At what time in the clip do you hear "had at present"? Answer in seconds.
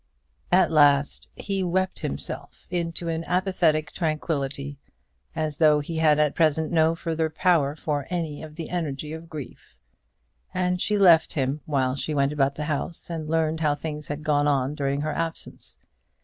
5.97-6.71